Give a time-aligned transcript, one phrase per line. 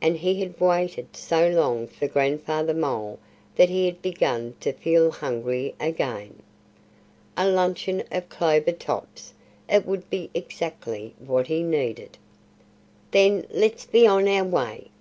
[0.00, 3.18] And he had waited so long for Grandfather Mole
[3.56, 6.44] that he had begun to feel hungry again.
[7.36, 9.32] A luncheon of clover tops!
[9.68, 12.16] It would be exactly what he needed.
[13.10, 14.92] "Then let's be on our way!"